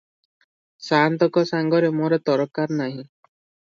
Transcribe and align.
ସାଆନ୍ତଙ୍କ 0.85 1.43
ସାଙ୍ଗରେ 1.51 1.93
ମୋର 2.01 2.21
ତରକାର 2.31 2.81
ନାହିଁ। 2.83 3.01